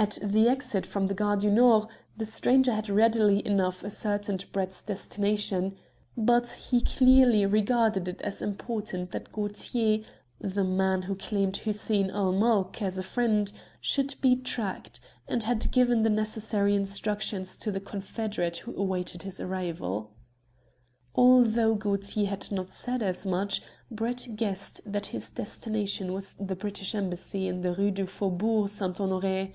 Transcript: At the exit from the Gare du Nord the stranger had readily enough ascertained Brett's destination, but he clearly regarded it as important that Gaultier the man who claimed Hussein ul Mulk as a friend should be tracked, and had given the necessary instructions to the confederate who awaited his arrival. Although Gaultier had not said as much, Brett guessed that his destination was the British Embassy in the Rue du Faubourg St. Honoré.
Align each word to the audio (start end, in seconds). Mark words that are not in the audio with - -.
At 0.00 0.16
the 0.22 0.46
exit 0.48 0.86
from 0.86 1.08
the 1.08 1.14
Gare 1.14 1.34
du 1.34 1.50
Nord 1.50 1.88
the 2.16 2.24
stranger 2.24 2.70
had 2.72 2.88
readily 2.88 3.44
enough 3.44 3.82
ascertained 3.84 4.44
Brett's 4.52 4.80
destination, 4.80 5.76
but 6.16 6.50
he 6.52 6.80
clearly 6.80 7.44
regarded 7.46 8.06
it 8.06 8.22
as 8.22 8.40
important 8.40 9.10
that 9.10 9.32
Gaultier 9.32 10.04
the 10.40 10.62
man 10.62 11.02
who 11.02 11.16
claimed 11.16 11.56
Hussein 11.56 12.12
ul 12.12 12.30
Mulk 12.30 12.80
as 12.80 12.96
a 12.96 13.02
friend 13.02 13.50
should 13.80 14.14
be 14.20 14.36
tracked, 14.36 15.00
and 15.26 15.42
had 15.42 15.68
given 15.72 16.04
the 16.04 16.10
necessary 16.10 16.76
instructions 16.76 17.56
to 17.56 17.72
the 17.72 17.80
confederate 17.80 18.58
who 18.58 18.76
awaited 18.76 19.22
his 19.24 19.40
arrival. 19.40 20.12
Although 21.16 21.74
Gaultier 21.74 22.26
had 22.28 22.52
not 22.52 22.70
said 22.70 23.02
as 23.02 23.26
much, 23.26 23.62
Brett 23.90 24.28
guessed 24.36 24.80
that 24.86 25.06
his 25.06 25.32
destination 25.32 26.12
was 26.12 26.34
the 26.34 26.54
British 26.54 26.94
Embassy 26.94 27.48
in 27.48 27.62
the 27.62 27.72
Rue 27.74 27.90
du 27.90 28.06
Faubourg 28.06 28.68
St. 28.68 28.94
Honoré. 28.96 29.54